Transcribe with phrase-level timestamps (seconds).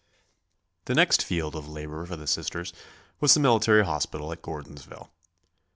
[0.85, 2.73] The next field of labor for the Sisters
[3.19, 5.11] was the military hospital at Gordonsville.